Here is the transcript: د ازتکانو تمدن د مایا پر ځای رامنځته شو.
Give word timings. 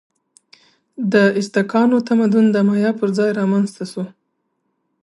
د 1.11 1.13
ازتکانو 1.39 1.97
تمدن 2.09 2.45
د 2.51 2.57
مایا 2.67 2.91
پر 2.99 3.09
ځای 3.17 3.29
رامنځته 3.39 3.83
شو. 3.91 4.03